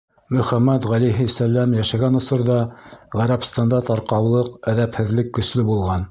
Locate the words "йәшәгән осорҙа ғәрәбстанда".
1.79-3.81